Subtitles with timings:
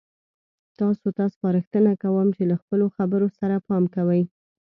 [0.79, 4.21] تاسو ته سپارښتنه کوم چې له خپلو خبرو سره پام کوئ.